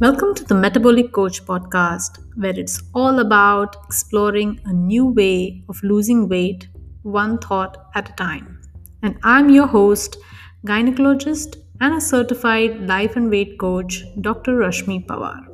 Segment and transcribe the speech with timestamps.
[0.00, 5.82] Welcome to the Metabolic Coach podcast, where it's all about exploring a new way of
[5.82, 6.68] losing weight,
[7.02, 8.60] one thought at a time.
[9.02, 10.16] And I'm your host,
[10.64, 14.52] gynecologist and a certified life and weight coach, Dr.
[14.58, 15.44] Rashmi Pawar.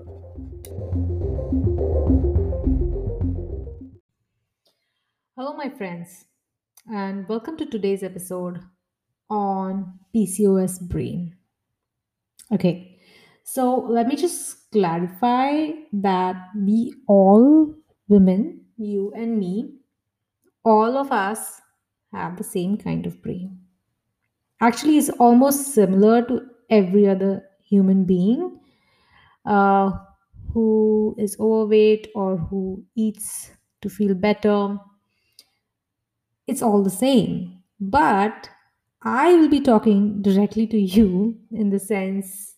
[5.38, 6.26] Hello, my friends,
[6.92, 8.60] and welcome to today's episode
[9.30, 11.34] on PCOS brain.
[12.52, 12.93] Okay,
[13.44, 17.74] so let me just clarify that we all
[18.08, 19.74] women, you and me,
[20.64, 21.60] all of us
[22.12, 23.58] have the same kind of brain.
[24.60, 28.58] Actually, it's almost similar to every other human being
[29.46, 29.92] uh,
[30.52, 34.78] who is overweight or who eats to feel better.
[36.46, 37.62] It's all the same.
[37.80, 38.48] But
[39.02, 42.53] I will be talking directly to you in the sense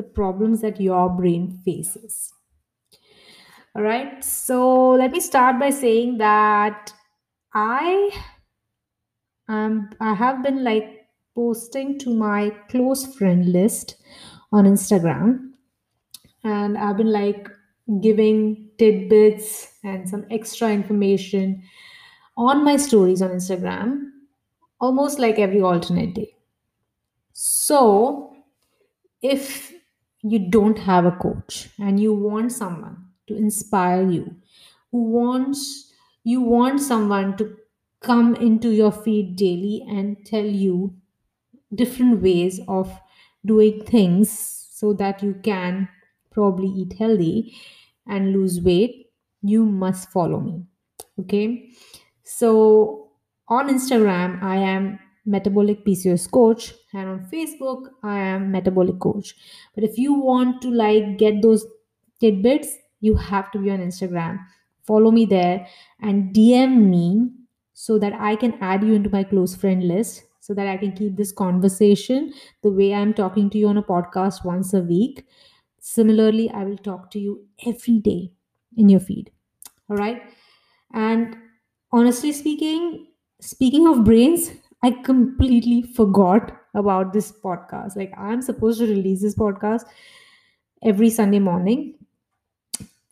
[0.00, 2.32] the problems that your brain faces.
[3.76, 4.24] All right.
[4.24, 6.92] So let me start by saying that
[7.52, 8.10] I
[9.48, 13.96] am I have been like posting to my close friend list
[14.52, 15.50] on Instagram
[16.42, 17.48] and I've been like
[18.00, 21.62] giving tidbits and some extra information
[22.36, 24.06] on my stories on Instagram
[24.80, 26.34] almost like every alternate day.
[27.32, 28.34] So,
[29.22, 29.72] if
[30.22, 34.36] you don't have a coach and you want someone to inspire you,
[34.90, 35.92] who wants
[36.24, 37.56] you want someone to
[38.00, 40.94] come into your feed daily and tell you
[41.74, 42.92] different ways of
[43.44, 44.30] doing things
[44.72, 45.88] so that you can
[46.30, 47.54] probably eat healthy
[48.06, 49.10] and lose weight,
[49.42, 50.62] you must follow me.
[51.18, 51.70] Okay.
[52.22, 53.10] So
[53.48, 54.98] on Instagram, I am
[55.30, 59.34] metabolic PCOS coach, and on Facebook, I am metabolic coach.
[59.74, 61.66] But if you want to like get those
[62.20, 64.38] tidbits, you have to be on Instagram.
[64.86, 65.66] Follow me there
[66.00, 67.30] and DM me
[67.72, 70.92] so that I can add you into my close friend list so that I can
[70.92, 75.26] keep this conversation the way I'm talking to you on a podcast once a week.
[75.80, 78.32] Similarly, I will talk to you every day
[78.76, 79.30] in your feed.
[79.88, 80.22] All right.
[80.92, 81.36] And
[81.92, 83.08] honestly speaking,
[83.40, 84.50] speaking of brains,
[84.82, 87.96] I completely forgot about this podcast.
[87.96, 89.84] Like, I'm supposed to release this podcast
[90.82, 91.98] every Sunday morning.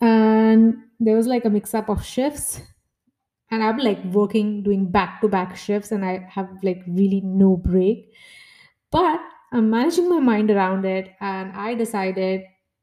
[0.00, 2.60] And there was like a mix up of shifts.
[3.50, 7.56] And I'm like working, doing back to back shifts, and I have like really no
[7.56, 8.12] break.
[8.90, 9.20] But
[9.52, 11.14] I'm managing my mind around it.
[11.20, 12.42] And I decided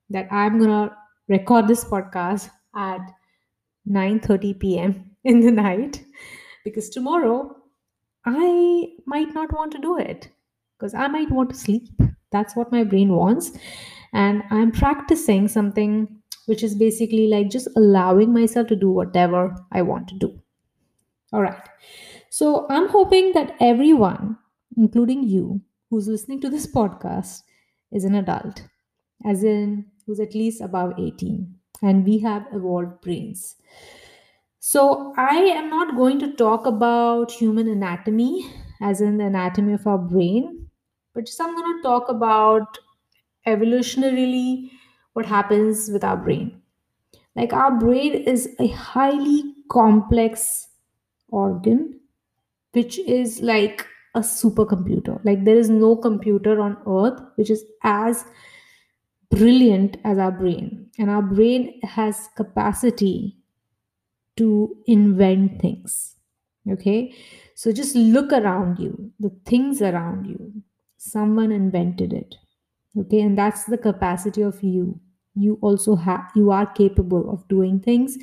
[0.09, 0.95] that I'm going to
[1.27, 2.99] record this podcast at
[3.87, 5.11] 9:30 p.m.
[5.23, 6.03] in the night
[6.63, 7.55] because tomorrow
[8.25, 10.29] I might not want to do it
[10.77, 11.89] because I might want to sleep.
[12.31, 13.51] That's what my brain wants.
[14.13, 16.07] And I'm practicing something
[16.45, 20.39] which is basically like just allowing myself to do whatever I want to do.
[21.33, 21.61] All right.
[22.29, 24.37] So I'm hoping that everyone,
[24.77, 27.41] including you, who's listening to this podcast,
[27.91, 28.63] is an adult,
[29.23, 33.55] as in who's at least above 18, and we have evolved brains.
[34.67, 38.49] So, I am not going to talk about human anatomy,
[38.81, 40.69] as in the anatomy of our brain,
[41.13, 42.79] but just I'm going to talk about
[43.45, 44.71] evolutionarily
[45.13, 46.63] what happens with our brain.
[47.35, 50.67] Like, our brain is a highly complex
[51.27, 51.99] organ,
[52.71, 55.23] which is like a supercomputer.
[55.23, 58.25] Like, there is no computer on earth which is as
[59.29, 60.89] brilliant as our brain.
[60.97, 63.37] And our brain has capacity
[64.37, 66.15] to invent things.
[66.69, 67.13] Okay.
[67.55, 70.51] So just look around you, the things around you.
[70.97, 72.35] Someone invented it.
[72.97, 73.21] Okay.
[73.21, 74.99] And that's the capacity of you.
[75.35, 78.17] You also have, you are capable of doing things,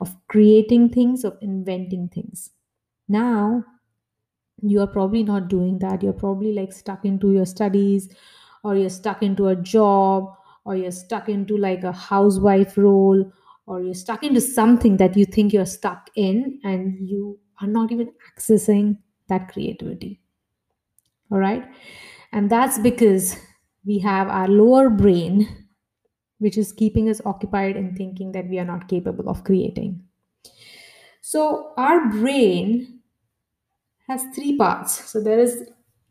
[0.00, 2.50] of creating things, of inventing things.
[3.08, 3.64] Now,
[4.60, 6.02] you are probably not doing that.
[6.02, 8.10] You're probably like stuck into your studies
[8.64, 13.32] or you're stuck into a job or you're stuck into like a housewife role
[13.68, 17.92] or you're stuck into something that you think you're stuck in and you are not
[17.92, 18.96] even accessing
[19.28, 20.20] that creativity.
[21.30, 21.64] All right.
[22.32, 23.36] And that's because
[23.84, 25.66] we have our lower brain,
[26.38, 30.02] which is keeping us occupied in thinking that we are not capable of creating.
[31.20, 33.00] So, our brain
[34.08, 35.10] has three parts.
[35.10, 35.68] So, there is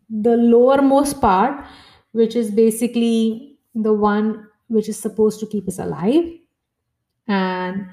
[0.10, 1.66] the lowermost part,
[2.12, 6.24] which is basically the one which is supposed to keep us alive
[7.28, 7.88] and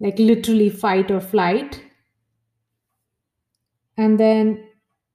[0.00, 1.82] like literally fight or flight.
[3.96, 4.64] And then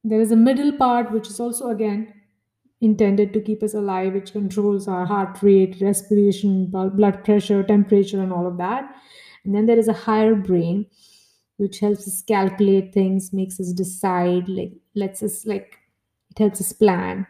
[0.04, 2.14] there is a middle part, which is also again
[2.82, 8.34] intended to keep us alive, which controls our heart rate, respiration, blood pressure, temperature, and
[8.34, 8.94] all of that.
[9.46, 10.86] And then there is a higher brain,
[11.58, 15.78] which helps us calculate things, makes us decide, like lets us like
[16.32, 17.26] it helps us plan.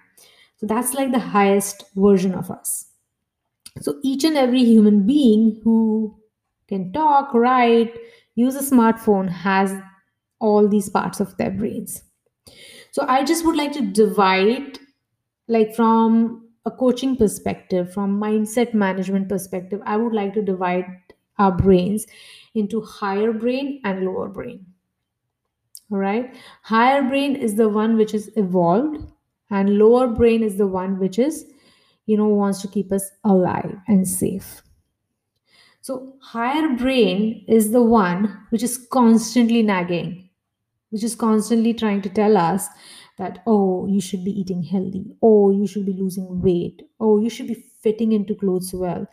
[0.57, 2.92] So that's like the highest version of us.
[3.81, 6.15] So each and every human being who
[6.67, 7.93] can talk, write,
[8.35, 9.73] use a smartphone has
[10.39, 12.03] all these parts of their brains.
[12.91, 14.79] So I just would like to divide,
[15.47, 20.85] like from a coaching perspective, from mindset management perspective, I would like to divide
[21.39, 22.05] our brains
[22.55, 24.65] into higher brain and lower brain.
[25.91, 26.35] All right.
[26.63, 29.05] Higher brain is the one which is evolved,
[29.49, 31.45] and lower brain is the one which is,
[32.05, 34.61] you know, wants to keep us alive and safe.
[35.81, 40.29] So, higher brain is the one which is constantly nagging,
[40.91, 42.67] which is constantly trying to tell us
[43.17, 45.15] that, oh, you should be eating healthy.
[45.21, 46.83] Oh, you should be losing weight.
[46.99, 49.07] Oh, you should be fitting into clothes well.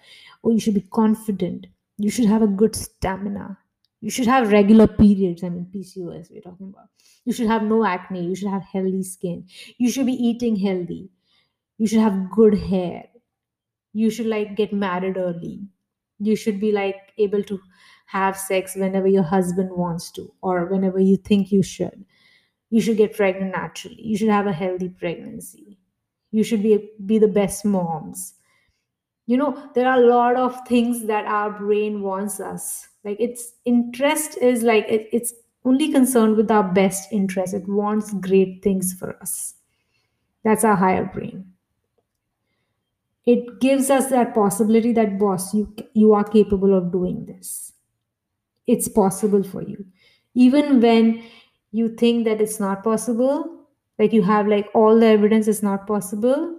[0.44, 1.66] Oh, you should be confident.
[1.98, 3.58] You should have a good stamina.
[4.00, 5.44] You should have regular periods.
[5.44, 6.88] I mean, PCOS, we're talking about.
[7.24, 8.24] You should have no acne.
[8.26, 9.46] You should have healthy skin.
[9.78, 11.10] You should be eating healthy.
[11.80, 13.06] You should have good hair.
[13.92, 15.68] You should like get married early.
[16.18, 17.60] You should be like able to
[18.06, 22.04] have sex whenever your husband wants to or whenever you think you should.
[22.70, 24.02] You should get pregnant naturally.
[24.02, 25.78] You should have a healthy pregnancy.
[26.32, 28.34] You should be be the best moms.
[29.26, 32.88] You know there are a lot of things that our brain wants us.
[33.04, 35.32] Like its interest is like it, it's
[35.64, 37.54] only concerned with our best interest.
[37.54, 39.54] It wants great things for us.
[40.44, 41.49] That's our higher brain
[43.26, 47.72] it gives us that possibility that boss you you are capable of doing this.
[48.66, 49.84] It's possible for you.
[50.34, 51.22] Even when
[51.72, 53.66] you think that it's not possible
[53.98, 56.56] like you have like all the evidence is not possible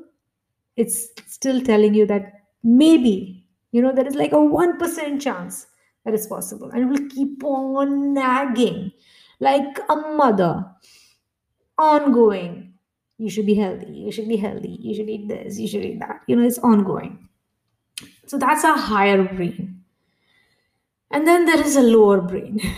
[0.78, 2.31] it's still telling you that
[2.63, 5.68] maybe you know there is like a 1% chance
[6.06, 6.69] that it's possible.
[6.72, 8.92] And it will keep on nagging
[9.40, 10.66] like a mother
[11.78, 12.70] ongoing
[13.23, 16.00] you should be healthy you should be healthy you should eat this you should eat
[16.00, 16.21] that.
[16.27, 17.27] You know it's ongoing.
[18.27, 19.83] So that's our higher brain.
[21.12, 22.59] And then there is a lower brain.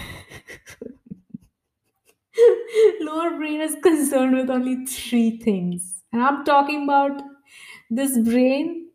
[3.01, 6.01] Lower brain is concerned with only three things.
[6.11, 7.21] And i'm talking about
[7.89, 8.89] this brain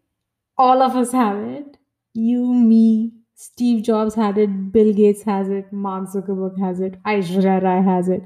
[0.59, 1.77] all of us have it.
[2.15, 7.63] You me steve jobs had it bill gates has it mark zuckerberg has it aishwarya
[7.63, 8.23] rai has it.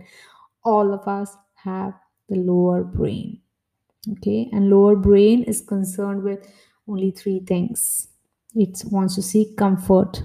[0.64, 1.94] All of us have
[2.32, 3.40] the lower brain.
[4.12, 6.46] Okay, and lower brain is concerned with
[6.88, 8.08] only three things
[8.54, 10.22] it wants to seek comfort,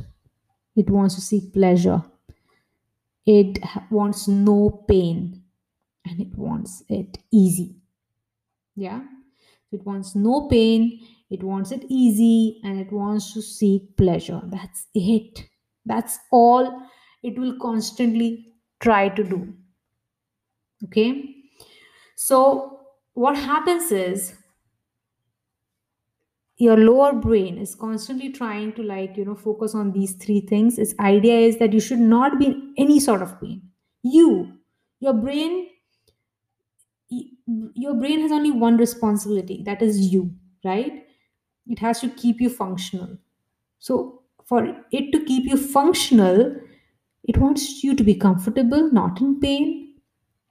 [0.76, 2.04] it wants to seek pleasure,
[3.26, 3.60] it
[3.92, 5.44] wants no pain,
[6.06, 7.76] and it wants it easy.
[8.76, 9.04] Yeah,
[9.72, 11.00] it wants no pain,
[11.30, 14.42] it wants it easy, and it wants to seek pleasure.
[14.46, 15.50] That's it.
[15.86, 16.84] That's all
[17.24, 19.54] it will constantly try to do.
[20.86, 21.37] Okay
[22.18, 22.82] so,
[23.14, 24.34] what happens is
[26.58, 30.78] your lower brain is constantly trying to like you know focus on these three things.
[30.78, 33.62] Its idea is that you should not be in any sort of pain.
[34.04, 34.54] You
[35.00, 35.68] your brain
[37.76, 40.32] your brain has only one responsibility that is you
[40.66, 41.06] right?
[41.68, 43.18] It has to keep you functional.
[43.80, 46.56] So for it to keep you functional
[47.26, 49.96] it wants you to be comfortable not in pain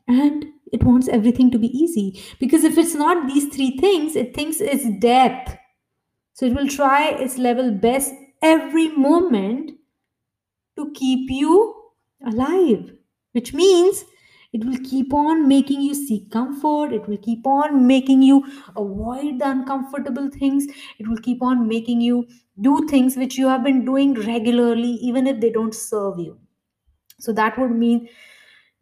[0.08, 2.20] and it wants everything to be easy.
[2.40, 5.58] Because if it's not these three things it thinks it's death
[6.34, 9.72] so it will try its level best every moment
[10.76, 11.74] to keep you
[12.26, 12.92] alive
[13.32, 14.04] which means
[14.52, 16.90] it will keep on making you seek comfort.
[16.92, 18.42] It will keep on making you
[18.74, 20.64] avoid the uncomfortable things.
[20.98, 22.26] It will keep on making you
[22.58, 26.38] do things which you have been doing regularly even if they don't serve you.
[27.20, 28.08] So that would mean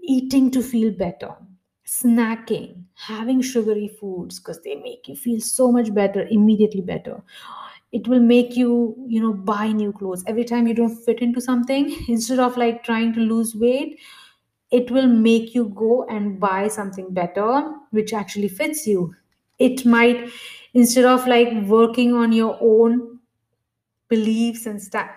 [0.03, 1.37] eating to feel better
[1.87, 7.23] snacking, having sugary foods because they make you feel so much better, immediately better.
[7.93, 10.25] It will make you, you know, buy new clothes.
[10.27, 14.01] Every time you don't fit into something, instead of like trying to lose weight,
[14.71, 19.15] it will make you go and buy something better, which actually fits you.
[19.59, 20.31] It might,
[20.75, 23.21] instead of like working on your own
[24.09, 25.11] beliefs and sta-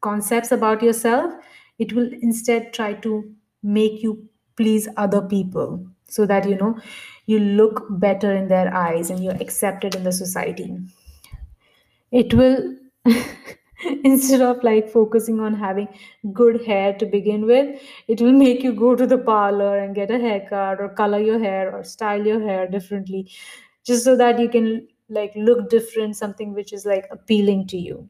[0.00, 1.32] concepts about yourself,
[1.78, 6.78] it will instead try to make you please other people so that you know
[7.26, 10.70] you look better in their eyes and you're accepted in the society.
[12.12, 12.76] It will
[14.04, 15.88] instead of like focusing on having
[16.32, 20.10] good hair to begin with it will make you go to the parlor and get
[20.10, 23.28] a haircut or color your hair or style your hair differently
[23.84, 28.08] just so that you can like look different something which is like appealing to you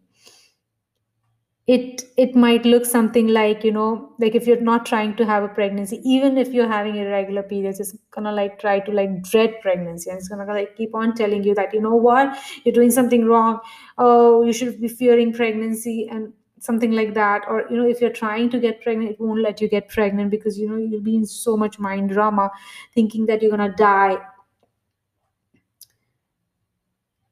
[1.69, 5.45] it it might look something like you know like if you're not trying to have
[5.45, 9.54] a pregnancy even if you're having irregular periods it's gonna like try to like dread
[9.62, 10.11] pregnancy.
[10.11, 12.37] And it's gonna like keep on telling you that you know what?
[12.64, 13.61] You're doing something wrong.
[13.97, 17.42] Oh you should be fearing pregnancy and something like that.
[17.49, 20.33] Or you know if you're trying to get pregnant it won't let you get pregnant
[20.33, 22.50] because you know you'll be in so much mind drama
[22.92, 24.19] thinking that you're gonna die.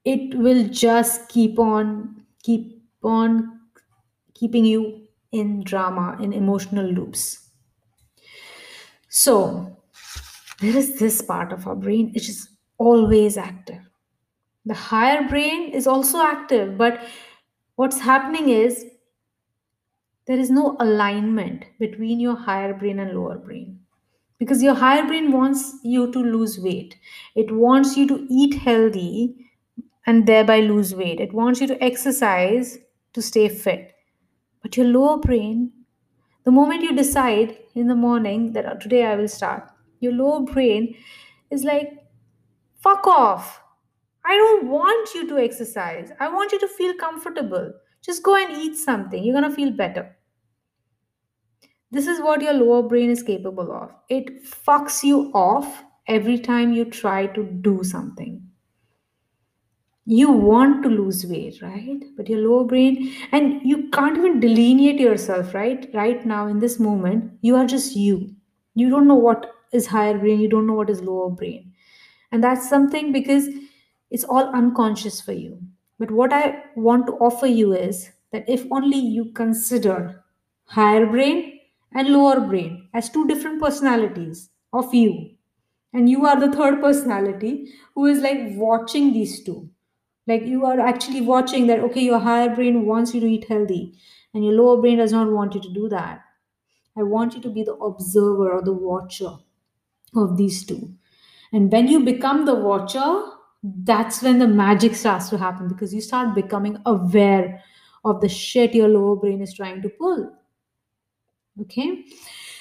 [0.05, 3.60] It will just keep on keep on
[4.41, 7.51] keeping you in drama, in emotional loops.
[9.09, 9.77] So,
[10.61, 13.81] there is this part of our brain which is always active.
[14.67, 17.03] The higher brain is also active, but
[17.77, 18.87] what's happening is
[20.27, 23.81] there is no alignment between your higher brain and lower brain.
[24.39, 26.97] Because your higher brain wants you to lose weight,
[27.37, 29.37] it wants you to eat healthy
[30.07, 32.79] and thereby lose weight, it wants you to exercise
[33.15, 33.95] to stay fit.
[34.63, 35.73] But your lower brain,
[36.45, 40.41] the moment you decide in the morning that "Oh, today I will start, your lower
[40.43, 40.97] brain
[41.51, 42.07] is like,
[42.81, 43.63] fuck off.
[44.25, 46.13] I don't want you to exercise.
[46.21, 47.73] I want you to feel comfortable.
[48.03, 49.23] Just go and eat something.
[49.25, 50.17] You're going to feel better.
[51.93, 53.95] This is what your lower brain is capable of.
[54.09, 58.50] It fucks you off every time you try to do something
[60.07, 62.03] you want to lose weight right?
[62.17, 65.89] But your lower brain and you can't even delineate yourself right?
[65.95, 68.35] Right now in this moment you are just you.
[68.75, 70.41] You don't know what is higher brain.
[70.41, 71.73] You don't know what is lower brain.
[72.33, 73.49] And that's something because
[74.11, 75.59] it's all unconscious for you.
[75.99, 80.25] But what i want to offer you is that if only you consider
[80.65, 81.61] higher brain
[81.93, 85.13] and lower brain as two different personalities of you
[85.93, 89.69] and you are the third personality who is like watching these two
[90.27, 93.95] like you are actually watching that okay your higher brain wants you to eat healthy
[94.35, 96.23] and your lower brain does not want you to do that.
[96.97, 99.37] I want you to be the observer or the watcher
[100.15, 100.93] of these two.
[101.53, 103.25] And when you become the watcher
[103.63, 107.63] that's when the magic starts to happen because you start becoming aware
[108.05, 110.33] of the shit your lower brain is trying to pull.
[111.61, 112.05] Okay?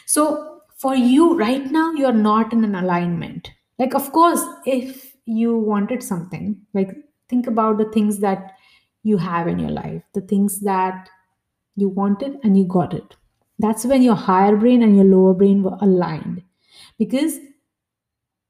[0.05, 3.51] So for you right now you're not in an alignment.
[3.77, 6.95] Like of course if you wanted something like
[7.29, 8.53] think about the things that
[9.03, 11.09] you have in your life the things that
[11.75, 13.15] you wanted and you got it
[13.59, 16.43] that's when your higher brain and your lower brain were aligned
[16.97, 17.39] because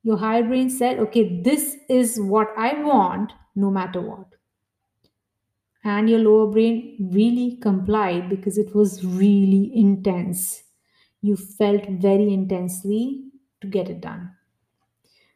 [0.03, 4.27] your higher brain said okay this is what i want no matter what
[5.83, 10.63] and your lower brain really complied because it was really intense.
[11.21, 13.31] You felt very intensely
[13.61, 14.35] to get it done.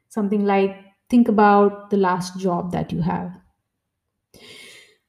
[0.09, 0.82] Something like
[1.13, 3.31] think about the last job that you have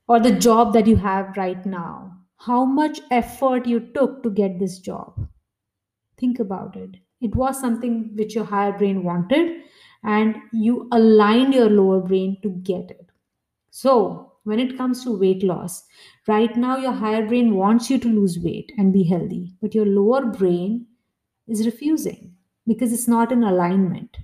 [0.07, 2.13] or the job that you have right now.
[2.37, 5.29] How much effort you took to get this job.
[6.19, 6.97] Think about it.
[7.21, 9.63] It was something which your higher brain wanted,
[10.03, 13.07] and you aligned your lower brain to get it.
[13.71, 15.85] So, when it comes to weight loss,
[16.29, 19.87] right now your higher brain wants you to lose weight and be healthy, but your
[19.87, 20.87] lower brain
[21.49, 22.35] is refusing
[22.67, 24.19] because it's not in alignment.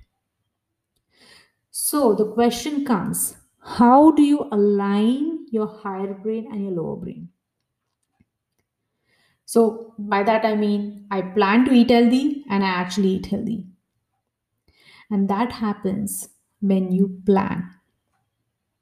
[1.91, 7.27] So, the question comes how do you align your higher brain and your lower brain?
[9.45, 13.67] So, by that I mean I plan to eat healthy and I actually eat healthy.
[15.11, 16.29] And that happens
[16.59, 17.69] when you plan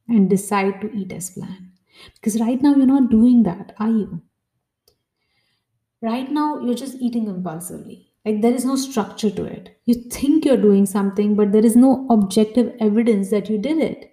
[0.10, 1.72] and decide to eat as planned.
[2.16, 4.22] Because right now you're not doing that, are you?
[6.02, 8.09] Right now you're just eating impulsively.
[8.30, 9.82] Like there is no structure to it.
[9.86, 14.12] You think you're doing something, but there is no objective evidence that you did it.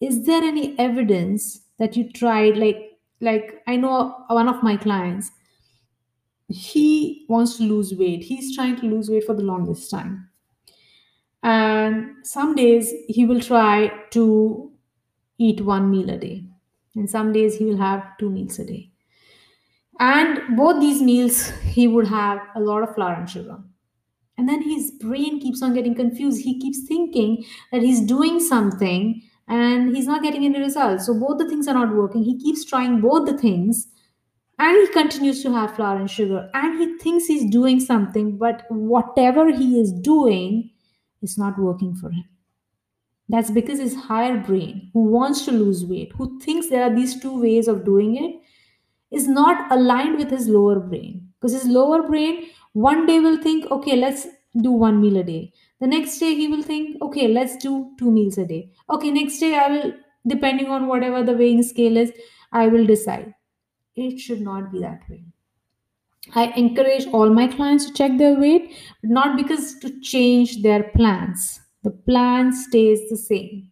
[0.00, 2.56] Is there any evidence that you tried?
[2.56, 5.30] Like, like I know one of my clients,
[6.48, 8.24] he wants to lose weight.
[8.24, 10.28] He's trying to lose weight for the longest time.
[11.44, 14.72] And some days he will try to
[15.38, 16.46] eat one meal a day.
[16.96, 18.90] And some days he will have two meals a day.
[19.98, 23.58] And both these meals, he would have a lot of flour and sugar.
[24.38, 26.42] And then his brain keeps on getting confused.
[26.42, 31.06] He keeps thinking that he's doing something and he's not getting any results.
[31.06, 32.22] So both the things are not working.
[32.22, 33.88] He keeps trying both the things
[34.58, 36.50] and he continues to have flour and sugar.
[36.52, 40.70] And he thinks he's doing something, but whatever he is doing
[41.22, 42.24] is not working for him.
[43.28, 47.20] That's because his higher brain, who wants to lose weight, who thinks there are these
[47.20, 48.40] two ways of doing it,
[49.10, 51.28] is not aligned with his lower brain.
[51.40, 54.26] Because his lower brain one day will think, okay, let's
[54.60, 55.52] do one meal a day.
[55.80, 58.70] The next day, he will think, okay, let's do two meals a day.
[58.90, 59.92] Okay, next day, I will,
[60.26, 62.12] depending on whatever the weighing scale is,
[62.52, 63.34] I will decide.
[63.94, 65.24] It should not be that way.
[66.34, 71.60] I encourage all my clients to check their weight, not because to change their plans.
[71.82, 73.70] The plan stays the same.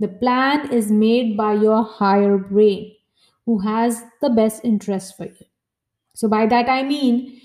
[0.00, 2.92] The plan is made by your higher brain
[3.46, 5.46] who has the best interest for you.
[6.14, 7.40] So, by that I mean,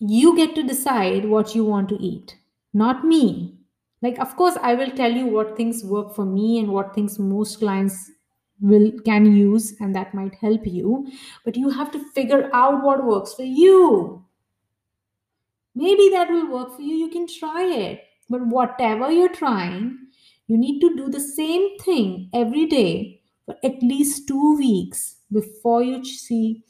[0.00, 2.36] you get to decide what you want to eat,
[2.72, 3.58] not me.
[4.00, 7.18] Like, of course, I will tell you what things work for me and what things
[7.18, 8.10] most clients
[8.60, 11.06] will can use and that might help you
[11.44, 14.24] but you have to figure out what works for you
[15.74, 19.96] maybe that will work for you you can try it but whatever you're trying
[20.46, 23.17] you need to do the same thing every day
[23.48, 26.62] for at least 2 weeks before you see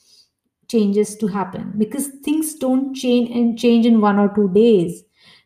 [0.68, 5.02] changes to happen because things don't change eh, and change in one or two days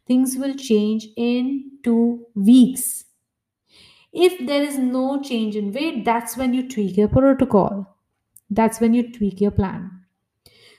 [0.07, 3.05] things will change in 2 weeks
[4.13, 7.97] if there is no change in weight, that's when you tweak your protocol.
[8.51, 9.91] That's when you tweak your plan.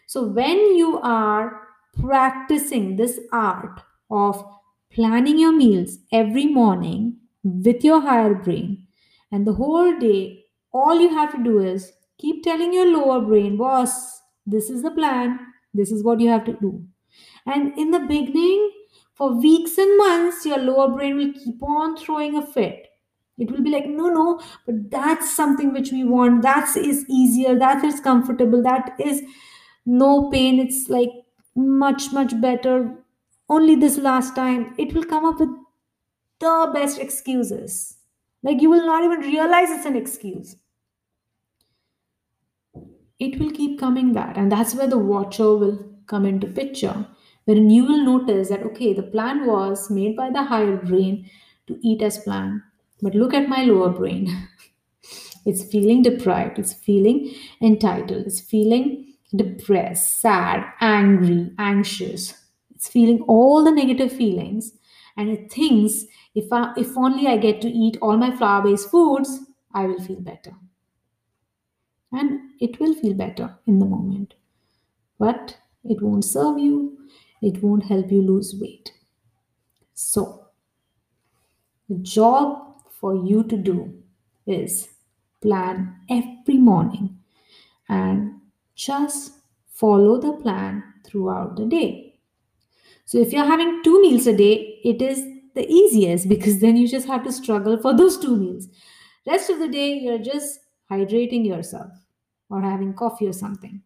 [0.05, 1.61] So, when you are
[1.99, 3.81] practicing this art
[4.11, 4.45] of
[4.91, 8.85] planning your meals every morning with your higher brain,
[9.31, 10.42] and the whole day,
[10.73, 14.91] all you have to do is keep telling your lower brain, boss, this is the
[14.91, 15.39] plan,
[15.73, 16.83] this is what you have to do.
[17.45, 18.71] And in the beginning,
[19.13, 22.87] for weeks and months, your lower brain will keep on throwing a fit.
[23.37, 26.43] It will be like no no but that's something which we want.
[26.43, 27.57] That is easier.
[27.57, 28.61] That is comfortable.
[28.61, 29.23] That is
[29.85, 30.59] no pain.
[30.59, 31.09] It's like
[31.55, 32.95] much much better.
[33.49, 34.75] Only this last time.
[34.77, 35.49] It will come up with
[36.39, 37.97] the best excuses.
[38.43, 40.55] Like you will not even realize it's an excuse
[43.27, 45.77] it will keep coming that and that's where the watcher will
[46.07, 47.05] come into picture
[47.45, 51.29] wherein you will notice that okay the plan was made by the higher brain
[51.67, 52.61] to eat as planned
[53.03, 54.47] but look at my lower brain.
[55.45, 62.33] it's feeling deprived, it's feeling entitled, it's feeling depressed, sad, angry, anxious.
[62.73, 64.71] It's feeling all the negative feelings
[65.17, 69.39] and it thinks if I, if only I get to eat all my flour-based foods,
[69.73, 70.53] I will feel better.
[72.13, 74.35] And it will feel better in the moment.
[75.19, 76.97] But it won't serve you,
[77.41, 78.93] it won't help you lose weight.
[79.93, 80.47] So,
[81.89, 83.93] the job for you to do
[84.47, 84.89] is
[85.41, 87.19] plan every morning
[87.89, 88.39] and
[88.75, 89.33] just
[89.67, 92.19] follow the plan throughout the day.
[93.05, 96.87] So if you're having two meals a day, it is the easiest because then you
[96.87, 98.67] just have to struggle for those two meals.
[99.27, 101.91] Rest of the day, you're just hydrating yourself
[102.49, 103.81] or having coffee or something.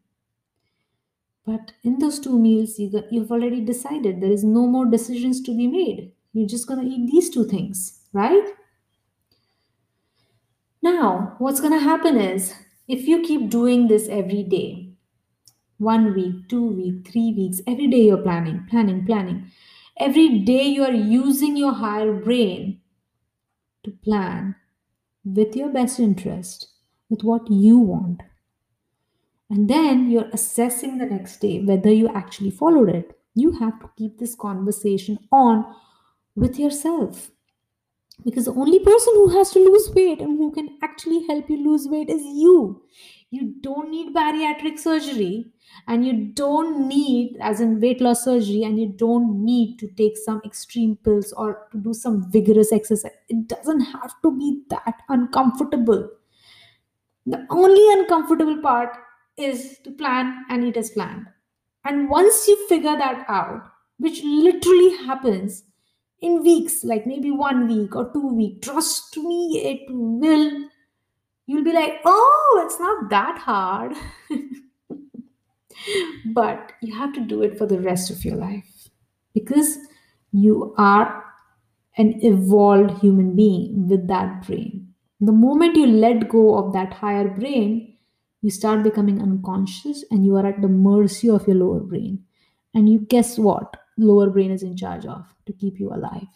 [1.46, 5.41] But in those two meals, you got, you've already decided there is no more decisions
[5.43, 6.12] to be made.
[6.34, 8.54] You're just going to eat these two things, right?
[10.82, 12.54] Now, what's going to happen is
[12.88, 14.88] if you keep doing this every day,
[15.78, 19.52] one week, two week, three weeks, every day you're planning, planning, planning.
[20.00, 22.82] Every day you are using your higher brain
[23.84, 24.56] to plan
[25.24, 26.70] with your best interest,
[27.10, 28.22] with what you want.
[29.50, 33.18] And then you're assessing the next day whether you actually followed it.
[33.34, 35.66] You have to keep this conversation on
[36.36, 37.32] with yourself.
[38.26, 41.64] Because the only person who has to lose weight and who can actually help you
[41.64, 42.82] lose weight is you.
[43.30, 45.52] You don't need bariatric surgery
[45.88, 50.18] and you don't need as in weight loss surgery and you don't need to take
[50.18, 53.12] some extreme pills or to do some vigorous exercise.
[53.30, 56.10] It doesn't have to be that uncomfortable.
[57.28, 58.98] The only uncomfortable part
[59.38, 61.28] is to plan and eat as planned.
[61.86, 65.63] And once you figure that out which literally happens
[66.21, 70.69] in weeks like maybe one week or two week trust me it will.
[71.45, 73.95] You'll be like oh it's not that hard.
[76.26, 78.89] But you have to do it for the rest of your life
[79.34, 79.78] because
[80.32, 81.23] you are
[81.97, 84.93] an evolved human being with that brain.
[85.19, 87.97] The moment you let go of that higher brain
[88.41, 92.23] you start becoming unconscious and you are at the mercy of your lower brain.
[92.73, 93.78] And you guess what?
[93.97, 96.28] Lower brain is in charge of to keep you alive.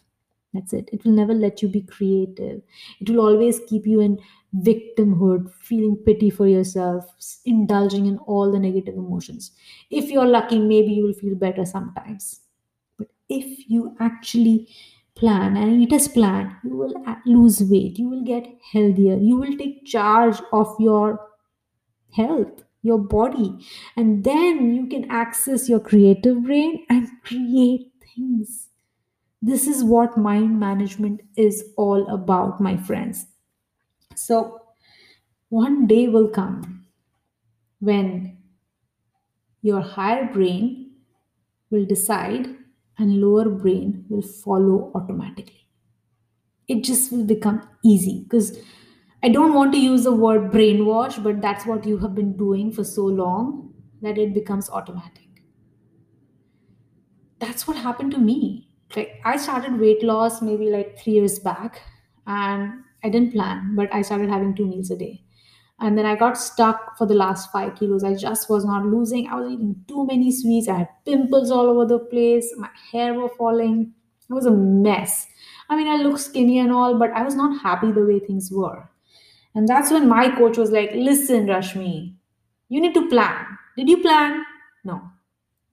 [0.52, 0.90] That's it.
[0.92, 2.62] It will never let you be creative.
[3.00, 4.18] It will always keep you in
[4.54, 7.06] victimhood feeling pity for yourself
[7.46, 9.52] indulging in all the negative emotions.
[9.90, 12.40] If you're lucky maybe you will feel better sometimes.
[12.98, 14.68] But if you actually
[15.14, 16.94] plan and it is planned you will
[17.26, 17.98] lose weight.
[17.98, 19.16] You will get healthier.
[19.16, 21.20] You will take charge of your
[22.12, 23.58] health your body
[23.96, 28.68] and then you can access your creative brain and create things.
[29.42, 33.26] This is what mind management is all about, my friends.
[34.16, 34.60] So,
[35.50, 36.86] one day will come
[37.80, 38.38] when
[39.62, 40.92] your higher brain
[41.70, 42.48] will decide
[42.98, 45.68] and lower brain will follow automatically
[46.68, 48.58] it just will become easy because
[49.22, 52.72] i don't want to use the word brainwash but that's what you have been doing
[52.72, 55.28] for so long that it becomes automatic.
[57.38, 58.68] That's what happened to me.
[58.96, 61.80] Like i started weight loss maybe like 3 years back
[62.26, 62.72] and
[63.04, 65.24] i didn't plan but i started having two meals a day.
[65.80, 68.04] And then i got stuck for the last 5 kilos.
[68.04, 69.28] I just was not losing.
[69.28, 70.68] I was eating too many sweets.
[70.68, 72.52] I had pimples all over the place.
[72.56, 73.92] My hair were falling.
[74.28, 75.26] It was a mess.
[75.70, 78.50] I mean i looked skinny and all but i was not happy the way things
[78.52, 78.88] were
[79.54, 82.14] and that's when my coach was like listen rashmi
[82.68, 84.42] you need to plan did you plan
[84.84, 85.02] no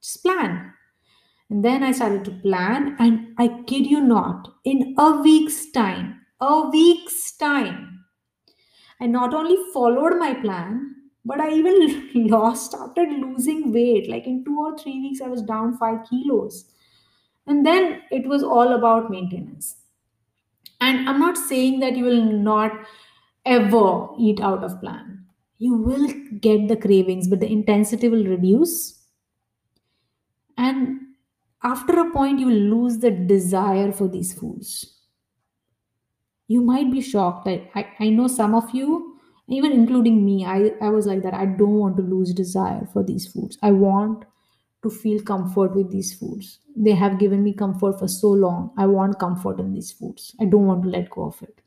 [0.01, 0.73] just plan
[1.49, 6.21] and then I started to plan, and I kid you not, in a week's time,
[6.39, 8.05] a week's time,
[9.01, 14.09] I not only followed my plan, but I even lost, started losing weight.
[14.09, 16.65] Like in two or three weeks, I was down five kilos.
[17.47, 19.77] And then it was all about maintenance.
[20.81, 22.71] And I'm not saying that you will not
[23.49, 25.25] ever eat out of plan.
[25.57, 26.07] You will
[26.39, 28.97] get the cravings, but the intensity will reduce.
[30.57, 30.99] And
[31.63, 34.95] after a point, you will lose the desire for these foods.
[36.47, 37.47] You might be shocked.
[37.47, 41.33] I, I, I know some of you, even including me, I, I was like that.
[41.33, 43.57] I don't want to lose desire for these foods.
[43.61, 44.25] I want
[44.83, 46.59] to feel comfort with these foods.
[46.75, 48.71] They have given me comfort for so long.
[48.77, 50.35] I want comfort in these foods.
[50.39, 51.61] I don't want to let go of it.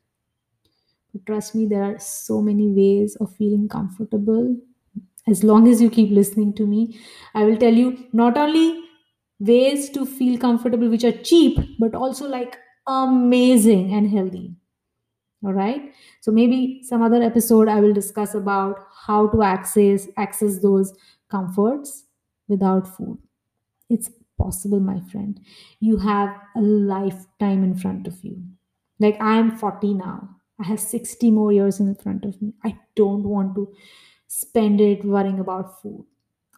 [1.25, 4.57] Trust me, there are so many ways of feeling comfortable.
[5.27, 6.99] As long as you keep listening to me,
[7.33, 8.83] I will tell you not only
[9.39, 14.55] ways to feel comfortable which are cheap, but also like amazing and healthy.
[15.45, 15.93] All right.
[16.21, 20.93] So maybe some other episode I will discuss about how to access access those
[21.29, 22.05] comforts
[22.47, 23.17] without food.
[23.89, 25.39] It's possible, my friend.
[25.79, 28.43] You have a lifetime in front of you.
[28.99, 30.29] Like I am 40 now.
[30.59, 32.53] I have 60 more years in front of me.
[32.63, 33.73] I don't want to
[34.27, 36.05] spend it worrying about food.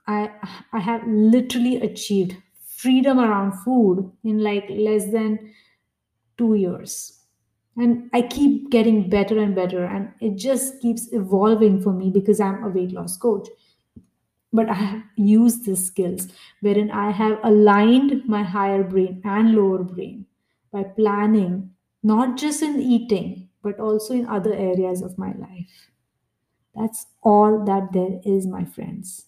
[0.08, 0.32] I
[0.74, 5.54] I have literally achieved freedom around food in like less than
[6.38, 7.22] 2 years.
[7.78, 12.40] And I keep getting better and better and it just keeps evolving for me because
[12.40, 13.50] I'm a weight loss coach
[14.54, 16.28] but I have used these skills
[16.62, 20.26] wherein I have aligned my higher brain and lower brain
[20.72, 21.72] by planning,
[22.04, 25.90] not just in eating, but also in other areas of my life.
[26.76, 29.26] That's all that there is, my friends.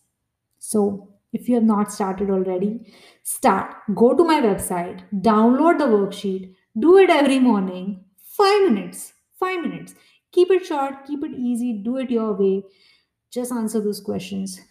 [0.60, 3.76] So, if you have not started already, start.
[3.96, 9.96] Go to my website, download the worksheet, do it every morning, five minutes, five minutes.
[10.32, 12.64] Keep it short, keep it easy, do it your way.
[13.32, 14.62] Just answer those questions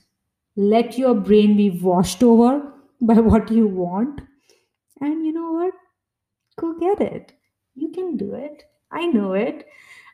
[0.56, 4.20] let your brain be washed over by what you want
[5.00, 5.74] and you know what
[6.58, 7.32] go get it
[7.74, 9.66] you can do it i know it.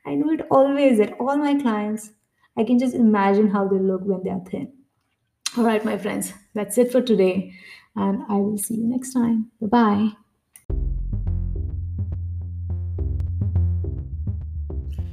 [0.04, 2.10] I know it always at all my clients
[2.56, 4.72] i can just imagine how they look when they are thin.
[5.56, 7.52] All right my friends that's it for today
[7.96, 9.50] and i will see you next time.
[9.60, 10.12] Bye bye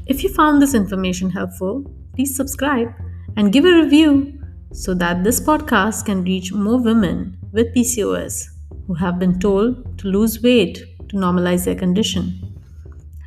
[0.10, 2.92] If you found this information helpful, please subscribe
[3.38, 4.42] and give a review
[4.74, 8.48] so that this podcast can reach more women with PCOS
[8.88, 12.49] who have been told to lose weight to normalize their condition.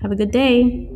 [0.03, 0.92] Have a good day.